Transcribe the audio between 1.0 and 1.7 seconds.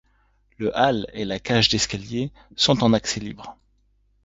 et la cage